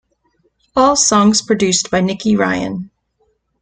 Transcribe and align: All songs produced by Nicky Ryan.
All 0.75 0.95
songs 0.95 1.43
produced 1.43 1.91
by 1.91 2.01
Nicky 2.01 2.35
Ryan. 2.35 2.89